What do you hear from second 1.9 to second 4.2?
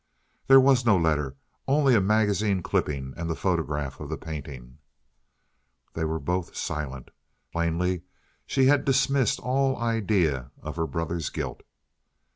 a magazine clipping and the photograph of the